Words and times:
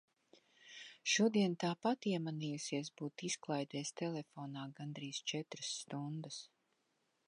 Šodien 1.11 1.53
tāpat 1.65 2.07
iemanījusies 2.13 2.91
būt 3.03 3.27
izklaidēs 3.31 3.95
telefonā 4.03 4.69
gandrīz 4.81 5.25
četras 5.35 5.75
stundas... 5.83 6.45